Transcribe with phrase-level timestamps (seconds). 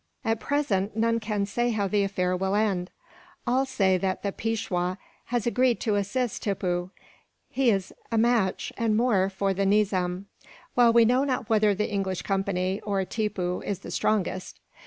[0.25, 2.89] "At present, none can say how the affair will end.
[3.45, 6.89] All say that the Peishwa has agreed to assist Tippoo.
[7.51, 10.25] He is a match, and more, for the Nizam;
[10.73, 14.59] while we know not whether the English company, or Tippoo, is the strongest.